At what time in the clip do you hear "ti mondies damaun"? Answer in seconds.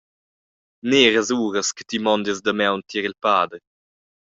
1.89-2.81